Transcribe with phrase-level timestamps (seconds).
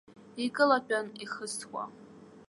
[0.45, 1.83] Икылатәан ихысуа.